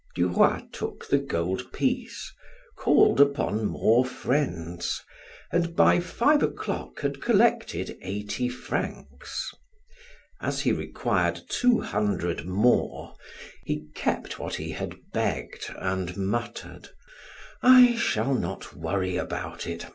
Duroy 0.15 0.61
took 0.71 1.07
the 1.07 1.19
gold 1.19 1.71
piece, 1.71 2.33
called 2.75 3.21
upon 3.21 3.65
more 3.67 4.03
friends, 4.03 5.03
and 5.51 5.75
by 5.75 5.99
five 5.99 6.41
o'clock 6.41 7.01
had 7.01 7.21
collected 7.21 7.95
eighty 8.01 8.49
francs. 8.49 9.53
As 10.41 10.61
he 10.61 10.71
required 10.71 11.41
two 11.49 11.81
hundred 11.81 12.47
more, 12.47 13.13
he 13.63 13.89
kept 13.93 14.39
what 14.39 14.55
he 14.55 14.71
had 14.71 14.95
begged 15.13 15.71
and 15.75 16.17
muttered: 16.17 16.89
"I 17.61 17.95
shall 17.95 18.33
not 18.33 18.73
worry 18.75 19.17
about 19.17 19.67
it. 19.67 19.85